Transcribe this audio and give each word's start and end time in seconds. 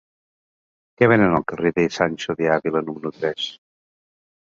Què 1.01 1.09
venen 1.11 1.35
al 1.39 1.45
carrer 1.51 1.71
de 1.79 1.85
Sancho 1.97 2.35
de 2.39 2.49
Ávila 2.55 2.81
número 2.87 3.13
tres? 3.19 3.45